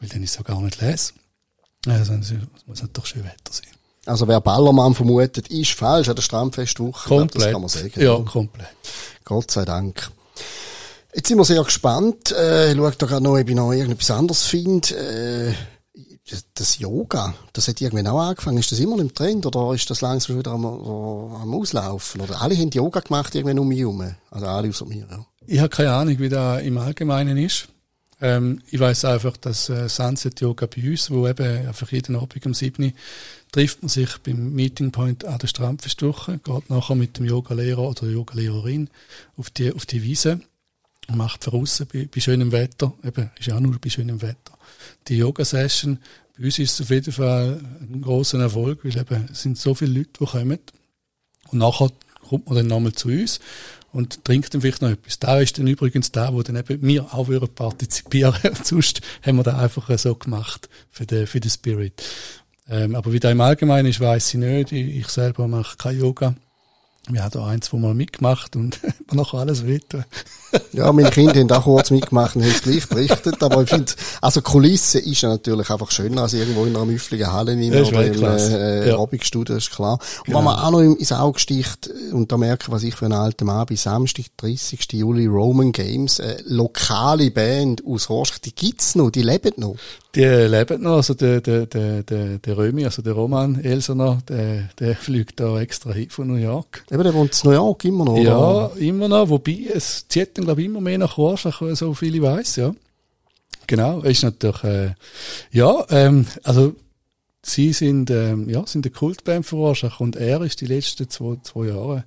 [0.00, 1.14] dann ist es ja gar nicht les.
[1.86, 2.32] Also es
[2.66, 3.66] muss halt doch schön Wetter sein.
[4.04, 7.08] Also wer Ballermann vermutet, ist falsch an der Strandfestwoche.
[7.08, 7.46] Komplett.
[7.46, 7.92] Das kann man sagen.
[7.96, 8.68] Ja, komplett.
[9.24, 10.10] Gott sei Dank.
[11.14, 12.32] Jetzt sind wir sehr gespannt.
[12.32, 14.94] Äh, ich schaue da gerade noch, ob ich noch irgendetwas anderes finde.
[14.96, 15.52] Äh,
[16.54, 18.58] das Yoga, das hat irgendwann auch angefangen.
[18.58, 22.22] Ist das immer im Trend oder ist das langsam wieder am, am Auslaufen?
[22.22, 24.14] Oder alle haben Yoga gemacht irgendwann um mich herum.
[24.30, 25.26] Also alle außer mir, ja.
[25.46, 27.68] Ich habe keine Ahnung, wie das im Allgemeinen ist.
[28.20, 32.46] Ähm, ich weiß einfach, dass äh, Sunset Yoga bei uns, wo eben einfach jeden Abend
[32.46, 32.92] um 7
[33.50, 38.02] trifft man sich beim Meeting Point an der Strandfestwoche, geht nachher mit dem Yogalehrer oder
[38.02, 38.88] der Yogalehrerin
[39.36, 40.40] auf die, auf die Wiese
[41.08, 44.56] macht von außen bei, bei schönem Wetter, eben, ist ja nur bei schönem Wetter.
[45.08, 45.98] Die Yoga-Session,
[46.36, 49.74] bei uns ist es auf jeden Fall ein großer Erfolg, weil eben, es sind so
[49.74, 50.58] viele Leute, die kommen.
[51.50, 51.90] Und nachher
[52.28, 53.40] kommt man dann nochmal zu uns
[53.92, 55.18] und trinkt dann vielleicht noch etwas.
[55.18, 58.34] Da ist dann übrigens da, wo dann eben wir auch würden partizipieren.
[58.42, 62.02] Und sonst haben wir da einfach so gemacht für den, für den Spirit.
[62.68, 64.72] Ähm, aber wie da im Allgemeinen ist, weiß ich nicht.
[64.72, 66.34] Ich, ich selber mache kein Yoga.
[67.08, 70.04] Wir haben da ein, zwei Mal mitgemacht und man noch alles weiter.
[70.72, 73.42] ja, meine Kinder haben auch kurz mitgemacht und haben es gleich berichtet.
[73.42, 77.32] Aber ich finde, also Kulisse ist ja natürlich einfach schöner als irgendwo in einer müffligen
[77.32, 78.98] Halle oder im äh, ja.
[78.98, 79.94] Abbigstudio, ist klar.
[80.18, 80.38] Und genau.
[80.38, 83.46] wenn man auch noch ins Auge sticht, und da merke was ich für einen alten
[83.46, 84.92] Mann bin, Samstag, 30.
[84.92, 89.74] Juli, Roman Games, äh, lokale Band aus Horsch, die gibt's noch, die leben noch.
[90.14, 94.68] Die leben noch, also der, der, der, der, der Römi, also der Roman Elsener, der,
[94.78, 96.84] der fliegt da extra hin von New York.
[96.92, 98.76] Eben, der wohnt in New York immer noch, Ja, oder?
[98.76, 102.20] immer noch, wobei, es zieht dann, glaube ich, immer mehr nach Rorschach, so viel ich
[102.22, 102.74] weiss, ja.
[103.66, 104.94] Genau, ist natürlich, äh,
[105.52, 106.74] ja, ähm, also,
[107.42, 111.36] sie sind, ähm, ja, sind eine Kultband für Rorschach und er ist die letzten zwei,
[111.42, 112.04] zwei Jahre,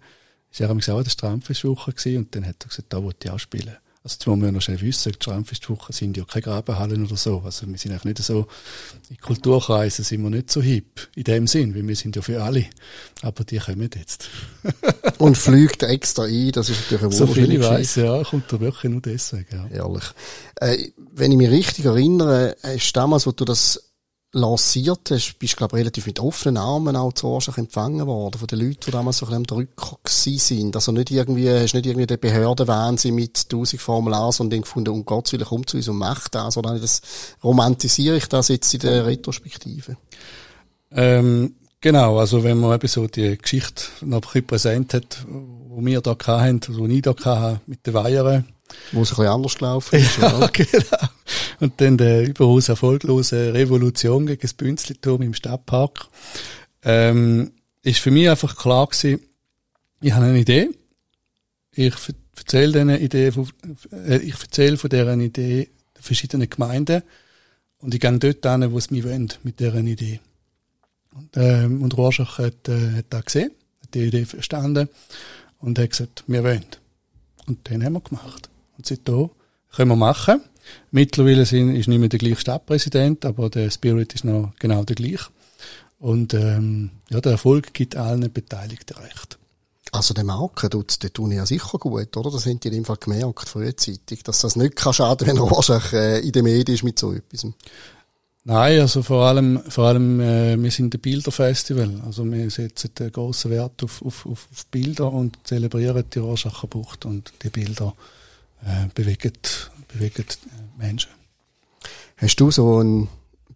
[0.51, 3.31] ist er auch in der Strampfestwoche gewesen und dann hat er gesagt, da wollte ich
[3.31, 3.75] auch spielen.
[4.05, 7.17] Also, jetzt muss man ja noch schnell wissen, die Schrammfestwochen sind ja keine Grabenhallen oder
[7.17, 7.41] so.
[7.43, 8.45] Also, wir sind eigentlich nicht so,
[9.09, 12.43] in Kulturkreisen sind wir nicht so hip, in dem Sinn, weil wir sind ja für
[12.43, 12.67] alle.
[13.23, 14.29] Aber die kommen jetzt.
[15.17, 18.59] Und fliegt extra ein, das ist natürlich ein So viel ich weiss, ja, kommt da
[18.59, 19.67] wirklich nur deswegen, ja.
[19.75, 20.03] Ehrlich.
[20.57, 23.84] Äh, wenn ich mich richtig erinnere, hast du damals, wo du das
[24.35, 28.47] lanciert hast, bist du, glaube relativ mit offenen Armen auch zu Arschach empfangen worden von
[28.47, 30.75] den Leuten, die damals so ein bisschen am Drücker sind.
[30.75, 35.05] Also nicht irgendwie, hast nicht irgendwie den Behördenwahnsinn mit tausend Formularen und dann gefunden, um
[35.05, 37.01] Gottes Willen, kommt zu uns und macht das, sondern das
[37.43, 39.95] romantisiere ich das jetzt in der Retrospektive.
[40.91, 45.83] Ähm, genau, also wenn man eben so die Geschichte noch ein bisschen präsent hat, wo
[45.83, 48.45] wir da hatten, wo ich da hatte, mit den Weihern,
[48.91, 50.17] wo es ein bisschen anders gelaufen ist.
[50.17, 51.07] ja, genau.
[51.59, 56.07] Und dann der überaus erfolglose Revolution gegen das Bünzliturm im Stadtpark.
[56.83, 57.51] Ähm,
[57.83, 59.19] ist für mich einfach klar gewesen,
[60.01, 60.69] ich habe eine Idee.
[61.71, 61.93] Ich
[62.37, 63.49] erzähle diese Idee von,
[63.91, 67.01] äh, ich erzähle von dieser Idee verschiedenen Gemeinden
[67.79, 70.19] und ich gehe dort hin, wo es mich wollen, mit dieser Idee.
[71.13, 73.51] Und, ähm, und Rorschach hat, äh, hat das gesehen,
[73.81, 74.89] hat die Idee verstanden
[75.59, 76.65] und hat gesagt, wir wollen.
[77.47, 78.49] Und den haben wir gemacht.
[78.77, 79.29] Und seitdem
[79.75, 80.41] können wir machen.
[80.91, 84.95] Mittlerweile sind, ist nicht mehr der gleiche Stadtpräsident, aber der Spirit ist noch genau der
[84.95, 85.29] gleiche.
[85.99, 89.37] Und ähm, ja, der Erfolg gibt allen Beteiligten recht.
[89.91, 92.31] Also der Marken tut der tun ja sicher gut, oder?
[92.31, 95.93] Das haben die in dem Fall gemerkt, frühzeitig, dass das nicht kann schaden, wenn wahrscheinlich
[95.93, 97.47] äh, in den Medien ist mit so etwas.
[98.43, 102.01] Nein, also vor allem, vor allem, äh, wir sind ein Bilderfestival.
[102.05, 107.05] Also wir setzen einen grossen Wert auf, auf, auf Bilder und zelebrieren die Rorschacher Bucht
[107.05, 107.95] und die Bilder
[108.65, 109.33] äh, bewegen,
[109.87, 110.25] bewegen
[110.77, 111.11] Menschen.
[112.17, 113.07] Hast du so ein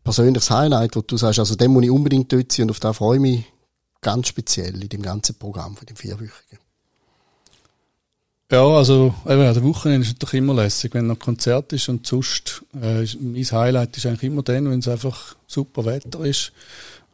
[0.04, 2.98] persönliches Highlight, wo du sagst, also dem muss ich unbedingt dort sein und auf das
[2.98, 3.46] freue ich mich
[4.02, 6.60] ganz speziell in dem ganzen Programm von dem vierwöchigen?
[8.52, 12.08] Ja, also eben, an der Wochenende ist natürlich immer lässig, wenn noch Konzert ist und
[12.08, 16.52] sonst, äh, mein Highlight ist eigentlich immer dann, wenn es einfach super Wetter ist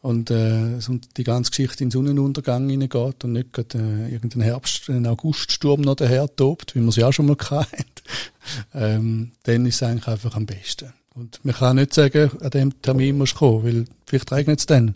[0.06, 0.78] und, äh,
[1.18, 5.82] die ganze Geschichte in den Sonnenuntergang hineingeht und nicht gerade äh, irgendein Herbst, ein Auguststurm
[5.82, 7.86] noch daher tobt, wie wir es ja auch schon mal hatten,
[8.76, 10.94] ähm, dann ist es eigentlich einfach am besten.
[11.16, 14.66] Und man kann nicht sagen, an dem Termin musst du kommen, weil vielleicht regnet es
[14.68, 14.96] dann.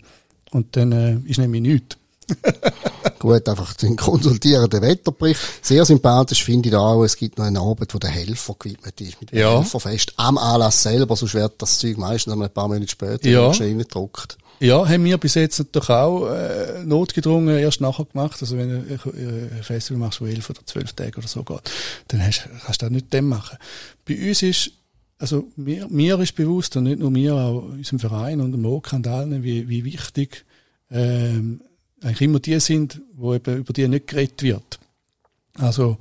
[0.51, 1.97] Und dann äh, ist nämlich nichts.
[3.19, 5.39] Gut, einfach den konsultieren, den Wetterbericht.
[5.63, 9.01] Sehr sympathisch finde ich da auch, es gibt noch einen Abend, wo der Helfer gewidmet
[9.01, 9.57] ist, mit dem ja.
[9.57, 13.39] Helferfest am Anlass selber, sonst wird das Zeug meistens ein paar Monate später ja.
[13.39, 14.37] in Maschine gedruckt.
[14.59, 18.37] Ja, haben wir bis jetzt natürlich auch äh, notgedrungen erst nachher gemacht.
[18.41, 21.71] Also wenn du ein Festival machst, wo elf oder zwölf Tage oder so geht,
[22.09, 23.57] dann hast, kannst du das nicht dem machen.
[24.05, 24.71] Bei uns ist,
[25.17, 28.91] also mir, mir ist bewusst, und nicht nur mir, auch unserem Verein und dem OK
[28.93, 30.45] und allen, wie, wie wichtig
[30.91, 31.61] ähm,
[32.01, 34.79] eigentlich immer die sind, wo eben über die nicht geredet wird.
[35.55, 35.97] Also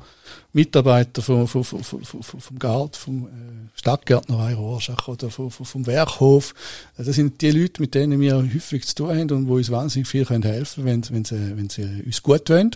[0.59, 3.29] Mitarbeiter vom, vom, vom, vom, vom Gard, vom äh,
[3.77, 6.53] Stadtgärtnerei Rorschach oder vom, vom Werkhof.
[6.97, 10.09] Das sind die Leute, mit denen wir häufig zu tun haben und wo uns wahnsinnig
[10.09, 12.73] viel helfen können, wenn, wenn, sie, wenn sie uns gut wollen.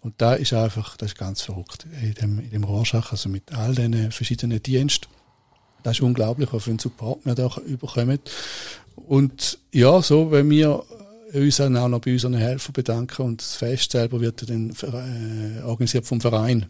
[0.00, 3.52] Und da ist einfach, das ist ganz verrückt in dem, in dem Rorschach, also mit
[3.52, 5.06] all diesen verschiedenen Diensten.
[5.82, 8.18] Das ist unglaublich, was für einen Support wir da überkommen.
[8.96, 10.82] Und ja, so, wenn wir
[11.34, 15.62] uns dann auch noch bei unseren Helfern bedanken und das Fest selber wird dann äh,
[15.64, 16.64] organisiert vom Verein.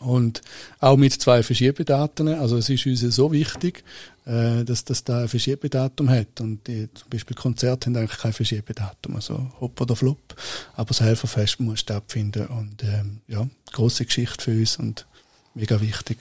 [0.00, 0.40] Und
[0.78, 2.28] auch mit zwei Verschiebedaten.
[2.28, 3.84] Also es ist uns so wichtig,
[4.24, 6.40] äh, dass das da ein Verschiebedatum hat.
[6.40, 10.34] Und die, zum Beispiel Konzerte haben eigentlich kein Verschiebedatum, also hopp oder flop.
[10.74, 12.46] Aber das Helferfest muss stattfinden.
[12.46, 14.78] Und ähm, ja, große Geschichte für uns.
[14.78, 15.06] Und
[15.54, 16.18] mega wichtig.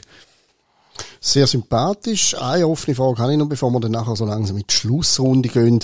[1.21, 2.35] Sehr sympathisch.
[2.35, 5.49] Eine offene Frage habe ich noch, bevor wir dann nachher so langsam mit die Schlussrunde
[5.49, 5.79] gehen.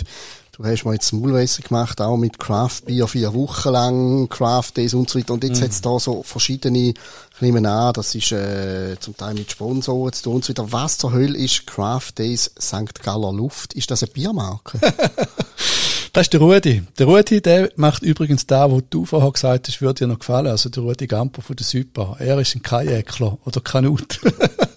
[0.57, 4.93] Du hast mal jetzt Maulwasser gemacht, auch mit Craft Beer vier Wochen lang, Craft Days
[4.93, 5.33] und so weiter.
[5.33, 5.65] Und jetzt mhm.
[5.65, 10.13] hat es da so verschiedene, ich nehme an, das ist äh, zum Teil mit Sponsoren
[10.13, 10.71] zu tun und so weiter.
[10.71, 13.03] Was zur Hölle ist Craft Days St.
[13.03, 13.73] Galler Luft?
[13.73, 14.79] Ist das eine Biermarke?
[16.13, 16.83] das ist der Rudi.
[16.99, 20.47] Der Rudi, der macht übrigens da, wo du vorher gesagt hast, würde dir noch gefallen.
[20.47, 22.15] Also der Rudi Gamper von der Südbar.
[22.19, 24.21] Er ist ein Kajakler oder Kanut.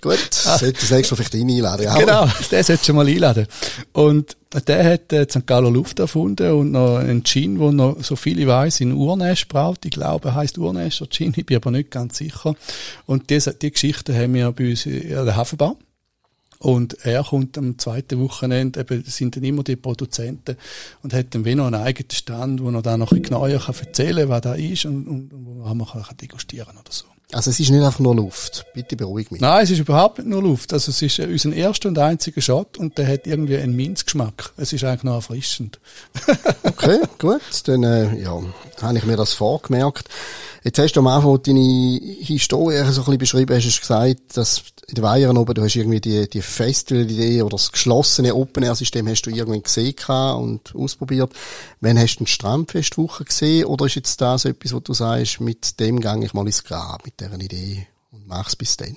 [0.00, 0.58] Gut, ah.
[0.58, 1.84] sollte das nächste Mal vielleicht ihn einladen.
[1.84, 1.98] Ja.
[1.98, 3.46] Genau, den solltest du mal einladen.
[3.92, 4.36] Und
[4.66, 5.46] der hat äh, St.
[5.46, 9.46] Gallo Luft erfunden und noch einen Gin, der noch, so viel ich weiss, in Urnäsch
[9.46, 9.84] braut.
[9.84, 12.54] Ich glaube, er heisst Urnäscher Gin, ich bin aber nicht ganz sicher.
[13.06, 15.76] Und diese, die Geschichte haben wir bei uns in der Hafenbau.
[16.58, 20.58] Und er kommt am zweiten Wochenende, eben, sind dann immer die Produzenten
[21.02, 23.48] und hat dann wie noch einen eigenen Stand, wo er dann noch ein bisschen genauer
[23.48, 27.06] erzählen kann, was da ist und, und, und wo man kann degustieren oder so.
[27.32, 28.66] Also es ist nicht einfach nur Luft.
[28.74, 29.40] Bitte beruhig mich.
[29.40, 30.72] Nein, es ist überhaupt nicht nur Luft.
[30.72, 34.52] Also es ist äh, unser erster und einziger Shot und der hat irgendwie einen Minzgeschmack.
[34.56, 35.78] Es ist eigentlich noch erfrischend.
[36.64, 37.40] okay, gut.
[37.64, 38.40] Dann äh, ja,
[38.82, 40.08] habe ich mir das vorgemerkt.
[40.62, 44.62] Jetzt hast du am Anfang deine Historie so ein bisschen beschrieben, hast du gesagt, dass
[44.88, 49.22] in den Weihern oben, du hast irgendwie die, die Festival-Idee oder das geschlossene Open-Air-System hast
[49.22, 49.94] du irgendwann gesehen
[50.36, 51.32] und ausprobiert.
[51.80, 55.80] Wann hast du eine Strandfestwoche gesehen oder ist jetzt das etwas, wo du sagst, mit
[55.80, 58.96] dem gang ich mal ins Grab, mit dieser Idee und mach's bis dann?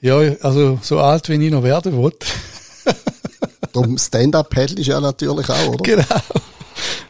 [0.00, 2.26] Ja, also so alt, wie ich noch werden wollte.
[3.72, 5.82] Darum Stand-Up-Paddle ist ja natürlich auch, oder?
[5.82, 6.04] Genau.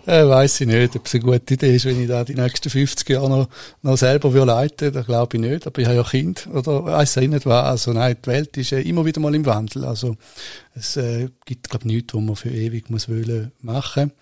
[0.07, 2.69] Äh, weiss ich nicht, ob es eine gute Idee ist, wenn ich da die nächsten
[2.69, 3.49] 50 Jahre noch,
[3.81, 5.67] noch selber leiten Das glaube ich nicht.
[5.67, 7.65] Aber ich habe ja Kind oder weiss ich nicht was.
[7.65, 9.85] Also nein, die Welt ist äh, immer wieder mal im Wandel.
[9.85, 10.17] Also
[10.75, 14.13] es äh, gibt, glaube ich, nichts, wo man für ewig muss wollen machen.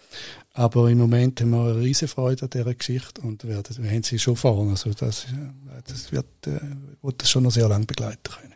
[0.55, 4.03] Aber im Moment haben wir eine riesige Freude an dieser Geschichte und werden, wir haben
[4.03, 4.73] sie schon vorne.
[4.73, 6.61] Also das, äh, das wird, äh,
[7.03, 8.55] wird das schon noch sehr lange begleiten können.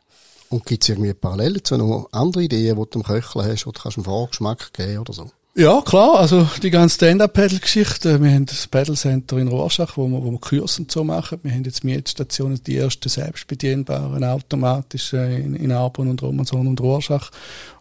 [0.48, 3.80] Und gibt es irgendwie Parallelen zu noch andere Ideen, die du am Köcheln hast, oder
[3.80, 5.30] kannst du einen Vorgeschmack geben oder so?
[5.58, 8.22] Ja, klar, also die ganze Stand-Up-Paddle-Geschichte.
[8.22, 11.38] Wir haben das Paddle Center in Rorschach, wo wir, wo wir Kurse so machen.
[11.42, 17.30] Wir haben jetzt Mietstationen, die ersten selbstbedienbaren, automatisch in, in Arbon und Romanson und Rorschach.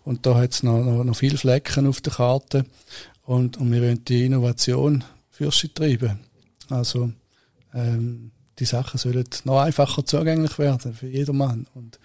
[0.06, 2.64] Und da hat es noch, noch, noch viele Flecken auf der Karte.
[3.26, 6.22] Und, und wir wollen die Innovation für sie treiben.
[6.70, 7.12] Also,
[7.74, 11.68] ähm, die Sachen sollen noch einfacher zugänglich werden für jedermann.
[11.74, 12.00] Und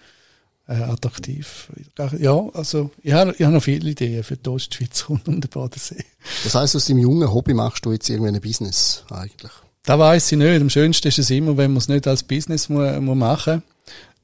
[0.71, 1.71] äh, attraktiv.
[2.17, 5.49] Ja, also ich habe ich hab noch viele Ideen für die Ostschweiz rund um den
[5.49, 6.03] Bodensee.
[6.43, 9.51] Das heisst, aus deinem jungen Hobby machst du jetzt irgendwie ein Business eigentlich?
[9.83, 10.61] Da weiß ich nicht.
[10.61, 13.63] Am schönsten ist es immer, wenn man es nicht als Business muss, muss machen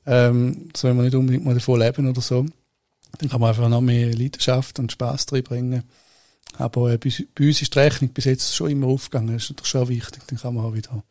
[0.07, 2.45] ähm, so wenn man nicht unbedingt mal davon leben oder so.
[3.19, 5.83] Dann kann man einfach noch mehr Leidenschaft und Spass bringen.
[6.57, 9.33] Aber äh, bei, bei, uns ist die Rechnung bis jetzt schon immer aufgegangen.
[9.33, 10.23] Das ist doch schon wichtig.
[10.27, 11.03] Dann kann man auch wieder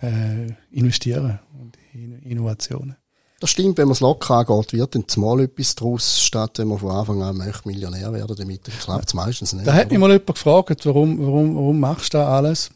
[0.00, 2.96] äh, investieren und in Innovationen.
[3.40, 6.78] Das stimmt, wenn man es locker angeht, wird dann zumal etwas daraus, statt wenn man
[6.78, 8.66] von Anfang an möchte Millionär werden damit.
[8.66, 9.66] Ich glaube es meistens nicht.
[9.66, 12.70] Da hat mich mal jemand gefragt, warum, warum, warum machst du da alles?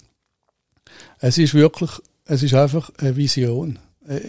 [1.19, 1.91] Es ist wirklich,
[2.27, 3.79] es ist einfach eine Vision.
[4.09, 4.21] Äh,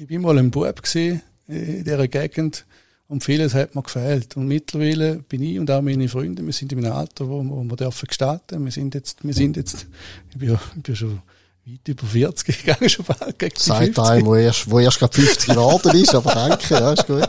[0.00, 2.66] ich bin mal ein Bub gesehen in dieser Gegend
[3.08, 4.36] und vieles hat mir gefehlt.
[4.36, 7.64] Und mittlerweile bin ich und auch meine Freunde, wir sind in einem Alter, wo, wo
[7.64, 8.64] wir dürfen gestalten.
[8.64, 9.86] Wir sind jetzt, wir sind jetzt,
[10.30, 11.22] ich bin, ich bin schon
[11.72, 14.04] weit über 40 gegangen, schon bald gegen Seit 50.
[14.04, 17.28] einem, wo erst, wo erst gerade 50 geworden ist, aber danke, ja, ist gut.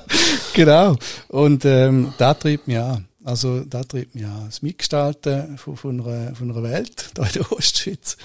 [0.54, 0.96] Genau.
[1.28, 3.08] Und, ähm, da treibt mich an.
[3.24, 4.46] Also, da treibt mich an.
[4.46, 8.18] Das Mitgestalten von, von, einer, von einer Welt, da in der Ostschweiz,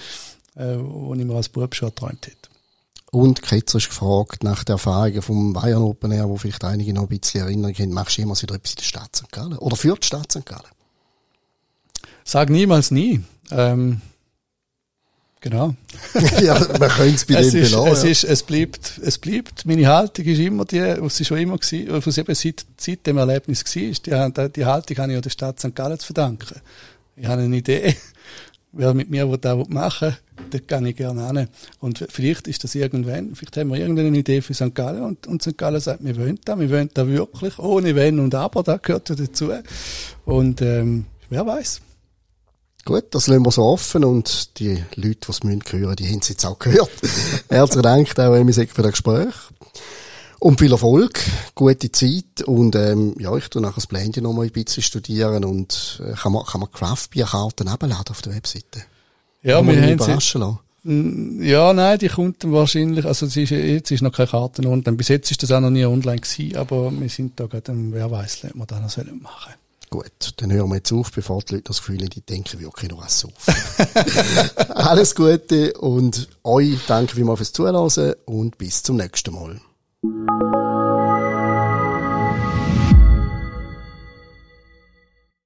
[0.55, 2.49] äh, wo ich mir als Bub schon erträumt hätte.
[3.11, 7.03] Und Ketzer ist gefragt nach der Erfahrungen vom Bayern Open Air, wo vielleicht einige noch
[7.03, 9.31] ein bisschen erinnern können, machst du jemals wieder etwas in der Stadt St.
[9.31, 9.57] Gallen?
[9.57, 10.45] Oder für die Stadt St.
[10.45, 10.61] Gallen?
[12.25, 13.21] Sag niemals nie.
[13.51, 14.01] Ähm,
[15.39, 15.75] Genau.
[16.41, 18.09] ja, man könnte es bei es dem ist, belassen.
[18.09, 21.59] Es, ist, es, bleibt, es bleibt, meine Haltung ist immer die, was sie schon immer
[21.59, 24.29] war, was eben seit, seit dem Erlebnis war.
[24.29, 25.75] Die, die Haltung habe ich der Stadt St.
[25.75, 26.59] Gallen zu verdanken.
[27.15, 27.95] Ich habe eine Idee,
[28.71, 31.47] wer mit mir da machen will, dort kann ich gerne hin.
[31.79, 34.73] Und vielleicht ist das irgendwann, vielleicht haben wir irgendeine Idee für St.
[34.73, 35.57] Gallen und, und St.
[35.57, 39.09] Gallen sagt, wir wollen da, wir wollen da wirklich, ohne Wenn und Aber, da gehört
[39.09, 39.51] ja dazu.
[40.25, 41.81] Und ähm, wer weiß.
[42.87, 46.19] Gut, das lassen wir so offen und die Leute, die es hören müssen, die haben
[46.19, 46.89] es jetzt auch gehört.
[47.49, 49.33] Herzlichen Dank auch Emisek für das Gespräch.
[50.39, 51.19] Und viel Erfolg,
[51.53, 55.43] gute Zeit und ähm, ja, ich tu nachher das Blende noch mal ein bisschen studieren
[55.43, 58.83] und äh, kann man, kann man Craft-Bier-Karten abladen auf der Webseite.
[59.43, 60.59] Ja, wir haben überraschen lassen.
[60.83, 64.65] Mm, ja, nein, die kommt dann wahrscheinlich, also es ist, jetzt ist noch keine Karte
[64.65, 64.95] online.
[64.95, 68.09] Bis jetzt ist das auch noch nie online gewesen, aber wir sind da gerade, wer
[68.09, 69.21] weiß, was wir da noch machen sollen.
[69.89, 72.91] Gut, dann hören wir jetzt auf, bevor die Leute das Gefühl haben, die denken wirklich
[72.91, 74.67] nur was auf.
[74.69, 79.61] Alles Gute und euch danke vielmals fürs Zuhören und bis zum nächsten Mal.